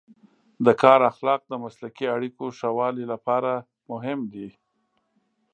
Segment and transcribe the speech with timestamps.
[0.65, 3.51] د کار اخلاق د مسلکي اړیکو ښه والي لپاره
[3.91, 4.49] مهم دی.